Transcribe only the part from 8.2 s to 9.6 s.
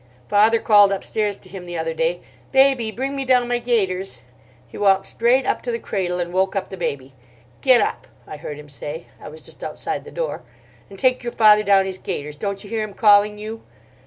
I heard him say—I was